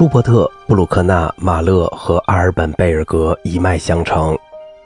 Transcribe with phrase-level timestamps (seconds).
[0.00, 4.34] 舒伯特、布鲁克纳、马勒和阿尔本·贝尔格一脉相承，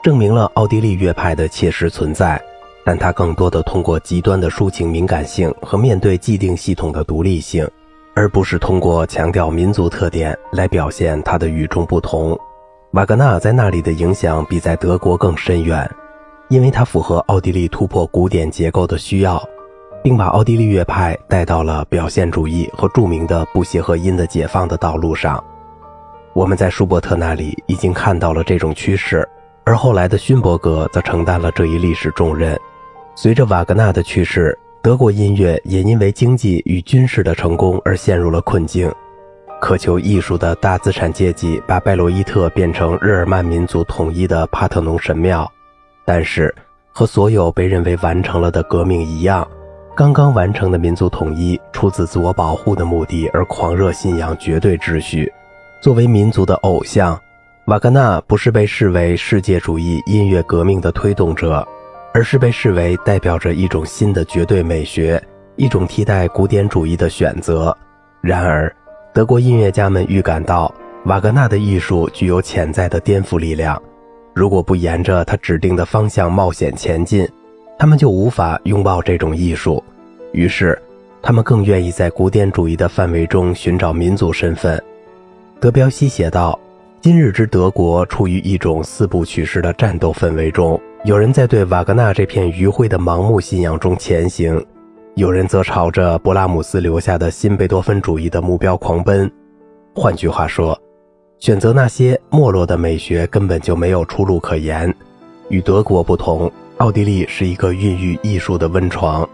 [0.03, 2.37] 证明了奥地利乐派的切实存在。
[2.83, 7.65] 但他更多的通过极端的抒情敏感性和面对既定系统的独立性，
[8.13, 12.37] 而不是通过强调民族特点来表现他的与众不同。
[12.91, 15.89] 瓦格纳在那里的影响比在德国更深远，
[16.49, 19.41] 因为他符合奥地利突破古典结构的需要，
[20.05, 25.43] 并把奥地利乐派带到了表现主义和著名的不协和音的解放的道路上。
[26.33, 29.27] 我们在舒伯特那里已经看到了这种趋势，
[29.63, 32.55] 而后来的勋伯格则承担了这一历史重任。
[33.15, 38.91] 随着瓦格纳的去世，德国音乐也因为经济与军事的成功而陷入了困境。
[39.59, 45.51] 渴求艺术的大资产阶级把拜洛伊特变成日耳曼民族统一的帕特农神庙，
[46.05, 46.53] 但是
[46.91, 49.47] 和所有被认为完成了的革命一样，
[49.95, 55.31] 刚刚完成的民族统一出自自我保护的目的而狂热信仰绝对秩序。
[55.81, 57.17] 作为民族的偶像，
[57.67, 61.65] 瓦格纳不是被视为世界主义音乐革命的推动者。
[62.13, 65.21] 而是被视为代表着一种新的绝对美学，
[65.57, 67.75] 一种替代古典主义的选择。
[68.21, 68.73] 然而，
[69.13, 70.73] 德国音乐家们预感到
[71.07, 73.81] 瓦格纳的艺术具有潜在的颠覆力量，
[74.33, 77.27] 如果不沿着他指定的方向冒险前进，
[77.77, 79.83] 他们就无法拥抱这种艺术。
[80.35, 80.77] 于是，
[81.21, 84.81] 他们更愿意在古典主义的范围中寻找民族身份。
[85.61, 86.59] 德彪西写道
[86.99, 94.61] ：“今日之德国处于一种四部曲式的战斗氛围中。”有人在对瓦格纳这片余晖的盲目信仰中前行，
[95.13, 99.31] 有人则朝着勃拉姆斯留下的新贝多芬主义的目标狂奔。
[99.95, 100.77] 换句话说，
[101.39, 104.93] 选择那些没落的美学根本就没有出路可言。
[105.47, 109.27] 与德国不同，奥地利是一个孕育艺术的温床，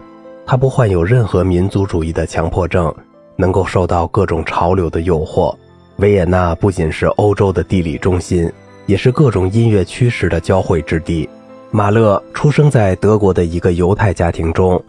[0.51, 2.93] 他不患有任何民族主义的强迫症，
[3.37, 5.55] 能够受到各种潮流的诱惑。
[5.95, 8.51] 维也纳不仅是欧洲的地理中心，
[8.85, 11.29] 也是各种音乐趋势的交汇之地。
[11.71, 14.83] 马勒出生在德国的一个犹太家庭中，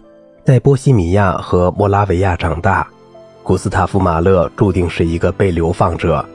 [0.45, 2.84] 在波西米亚和莫拉维亚长大。
[3.44, 6.27] 古斯塔夫·马勒注定是一个被流放者，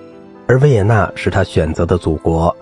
[0.48, 2.56] 而维也纳是他选择的祖国。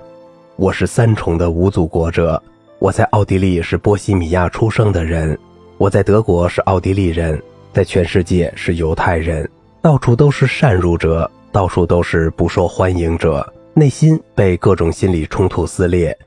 [0.56, 2.42] 我是三重的无祖国者。
[2.80, 5.38] 我在奥地利是波西米亚出生的人，
[5.78, 7.42] 我在德国是奥地利人，
[7.74, 9.48] 在全世界是犹太人。
[9.82, 16.18] 到处都是擅入者，到处都是不受欢迎者，内心被各种心理冲突撕裂。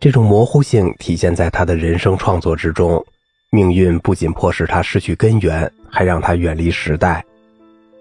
[0.00, 3.02] 这种模糊性体现在他的人生创作之中，
[3.50, 7.24] 命运不仅迫使他失去根源，还让他远离时代。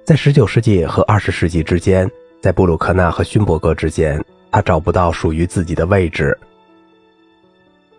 [0.03, 2.09] 在十九世纪和二十世纪之间，
[2.41, 6.35] 在布鲁克纳和勋伯格之间，他找不到属于自己的位置。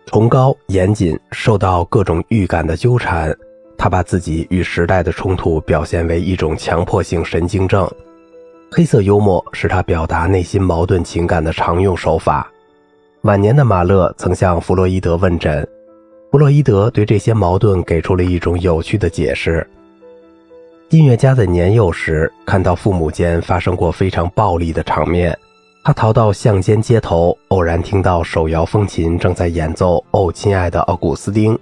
[0.07, 3.35] 崇高、严谨，受到各种预感的纠缠，
[3.77, 7.85] 他把自己与时代的冲突表现为一种强迫性神经症。
[8.71, 12.49] 黑色幽默是他表达内心矛盾情感的常用手法。
[13.23, 15.67] 晚年的马勒曾向弗洛伊德问诊，
[16.31, 19.67] 弗洛伊德对这些矛盾给出了一种有趣的解释。
[20.89, 25.37] 音乐家在年幼时看到父母间发生过非常暴力的场面，
[25.87, 31.55] 他逃到巷间街头，偶然听到手摇风琴正在演奏《哦，亲爱的奥古斯丁》，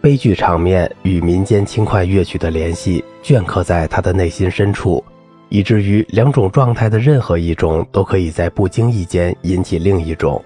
[0.00, 5.04] 悲剧场面与民间轻快乐曲的联系镌刻在他的内心深处，
[5.50, 10.42] 以至于两种状态的任何一种都可以在不经意间引起另一种。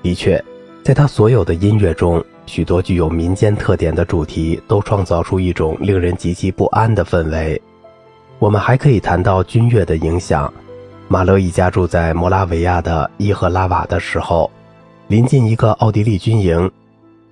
[0.00, 0.40] 的确，
[0.84, 7.60] 在他所有的音乐中，许多具有民间特点的主题都创造出一种令人极其不安的氛围。
[8.38, 10.48] 我们还可以谈到军乐的影响。
[11.12, 14.48] 马勒一家住在摩拉维亚的伊赫拉瓦的时候，
[15.08, 16.70] 临近一个奥地利军营，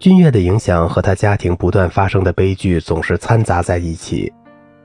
[0.01, 4.33] 军乐的影响和他家庭不断发生的悲剧总是掺杂在一起。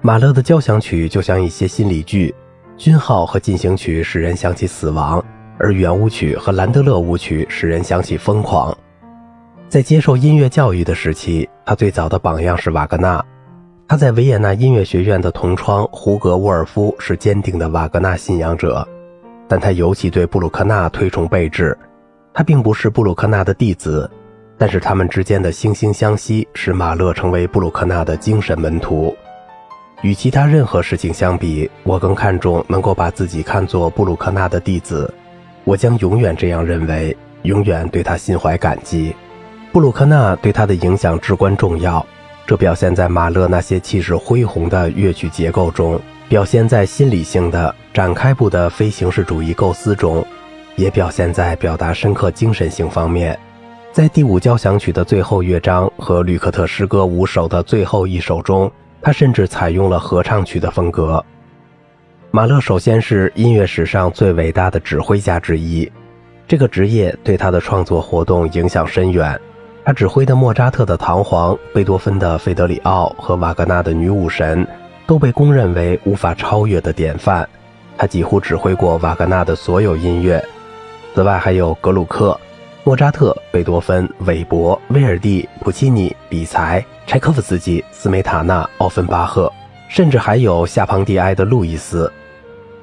[0.01, 2.35] 马勒的交响曲就像一些心理剧，
[2.77, 5.25] 军号和进行曲使人想起死亡。
[5.57, 8.77] 而圆舞曲和兰德勒舞曲使人想起疯狂。
[9.69, 13.25] 在接受音乐教育的时期，他最早的榜样是瓦格纳。
[13.87, 18.87] 他在维也纳音乐学院的同窗胡格沃尔夫是坚定的瓦格纳信仰者，
[19.47, 21.77] 但他尤其对布鲁克纳推崇备至。
[22.33, 24.09] 他并不是布鲁克纳的弟子，
[24.57, 29.15] 但是他们之间的惺惺相惜使马勒成为布鲁克纳的精神门徒。
[30.01, 35.13] 与其他任何事情相比，我更看重能够把自己看作布鲁克纳的弟子。
[35.65, 39.15] 我将永远这样认为，永远对他心怀感激。
[39.71, 42.03] 布鲁克纳对他的影响至关重要，
[42.45, 50.25] 这表现在马勒那些气势恢宏的乐曲结构中，表现在心理性的展开部的非形式主义构思中，
[50.75, 53.37] 也表现在表达深刻精神性方面。
[53.93, 58.69] 在第五交响曲的最后乐章和吕克特诗歌五首的最后一首中，
[59.01, 61.23] 他甚至采用了合唱曲的风格。
[62.31, 65.89] 马勒首先是音乐史上最伟大的指挥家之一，
[66.45, 69.39] 这个职业对他的创作活动影响深远。
[69.85, 74.65] 他指挥的莫扎特的《唐璜》、贝多芬的《费德里奥》和瓦格纳的《女武神》
[75.05, 77.47] 都被公认为无法超越的典范。
[77.97, 80.41] 他几乎指挥过瓦格纳的所有音乐。
[81.13, 82.39] 此外，还有格鲁克、
[82.85, 89.51] 莫扎特、贝多芬、韦伯、威尔第、普契尼、比才、柴可夫斯基、斯梅塔纳、奥芬巴赫，
[89.89, 92.09] 甚至还有夏庞蒂埃的路易斯。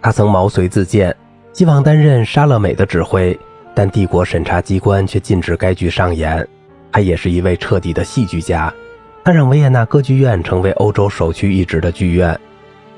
[0.03, 1.17] 他曾毛遂自荐，
[1.55, 3.37] 希望担任莎乐美的指挥，
[3.75, 6.47] 但帝国审查机关却禁止该剧上演。
[6.93, 8.73] 他也是一位彻底的戏剧家，
[9.25, 12.39] 他让维也纳歌剧院成为欧洲首屈一指的剧院。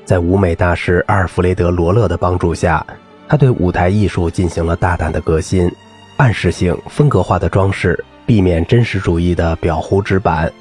[0.05, 2.85] 在舞美大师阿尔弗雷德·罗勒的帮助下，
[3.27, 5.71] 他对舞台艺术进行了大胆的革新，
[6.17, 10.51] 暗示性、风格化的装饰，避免真实主义的裱糊纸板，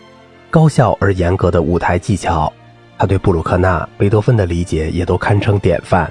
[0.49, 2.53] 高效而严格的舞台技巧。
[2.99, 6.09] 他对布鲁克纳、贝多芬的理解也都堪称典范。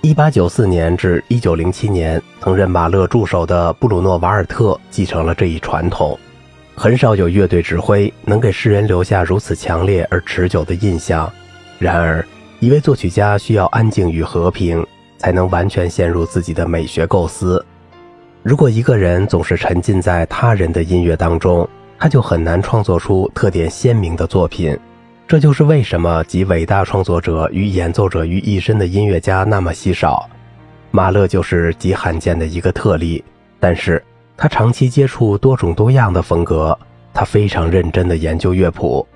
[0.00, 6.18] 一八九四年至一九零七年，曾任马勒助手的布鲁诺·瓦尔特继承了这一传统。
[6.74, 11.30] 很少有乐队指挥能给世人留下如此强烈而持久的印象。
[11.78, 12.24] 然而，
[12.60, 14.84] 一位作曲家需要安静与和平，
[15.18, 17.64] 才能完全陷入自己的美学构思。
[18.42, 24.76] 如果一个人总是沉浸在他人的音乐当中，他就很难创作出特点鲜明的作品。
[25.28, 30.28] 这就是为什么集伟大创作者与演奏者于一身的音乐家那么稀少。
[30.90, 33.22] 马勒就是极罕见的一个特例。
[33.60, 34.02] 但是
[34.42, 36.76] 他长期接触多种多样的风格，
[37.14, 39.06] 他非常认真地研究乐谱，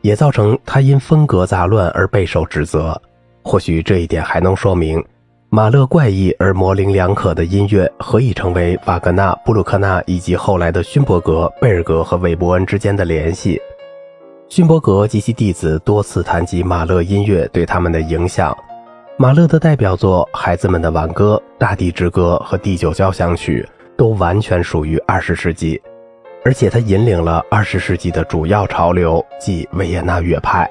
[0.00, 2.96] 也造成他因风格杂乱而备受指责。
[3.42, 5.04] 或许这一点还能说明，
[5.48, 13.60] 马勒怪异而模棱两可的音乐何以成为瓦格纳、布鲁克纳以及后来的勋伯格、贝尔格和韦伯恩之间的联系。
[14.48, 18.56] 勋伯格及其弟子多次谈及马勒音乐对他们的影响。
[19.16, 25.80] 马勒的代表作《孩子们的挽歌》《大地之歌》和《第九交响曲》都完全属于二十世纪，
[26.44, 30.70] 而且他引领了二十世纪的主要潮流，即维也纳乐派。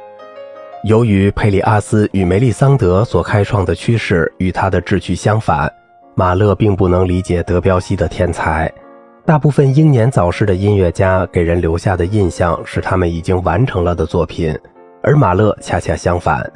[0.84, 5.72] 由于佩里阿斯与梅丽桑德所开创的趋势与他的志趣相反，
[6.14, 8.72] 马勒并不能理解德彪西的天才。
[9.26, 14.56] 大部分英年早逝的音乐家给人留下的印象是他们已经完成了的作品，
[15.02, 16.48] 而马勒恰恰相反。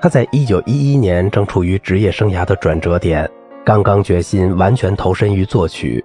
[0.00, 3.30] 他在1911年正处于职业生涯的转折点，
[3.62, 6.02] 刚刚决心完全投身于作曲。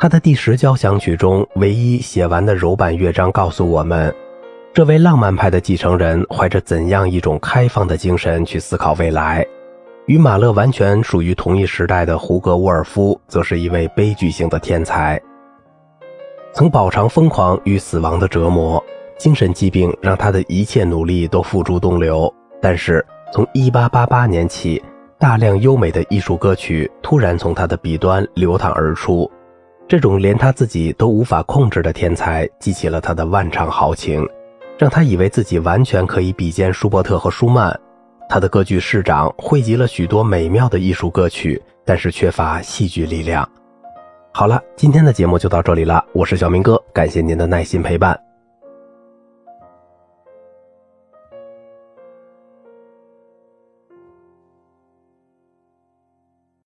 [0.00, 4.10] 他的第十交响曲中唯一写完的柔板乐章告诉我们，
[4.72, 9.46] 这位浪漫派的继承人怀着怎样一种开放的精神去思考未来。
[10.06, 15.20] 与马勒完全属于同一时代的胡格沃尔夫，则是一位悲剧性的天才。
[16.54, 18.82] 曾饱尝疯狂与死亡的折磨，
[19.18, 22.32] 精神疾病让他的一切努力都付诸东流。
[22.62, 23.04] 但是
[23.34, 24.82] 从1888年起，
[25.18, 29.30] 大量优美的艺术歌曲突然从他的笔端流淌而出。
[29.90, 34.24] 这种连他自己都无法控制的天才，激起了他的万丈豪情，
[34.78, 37.76] 让他以为自己完全可以比肩舒伯特和舒曼。
[38.28, 43.44] 他的歌剧《市长》汇集了许多美妙的艺术歌曲，但是缺乏戏剧力量。
[44.32, 46.04] 好了，今天的节目就到这里了。
[46.12, 48.29] 我是小明哥，感谢您的耐心陪伴。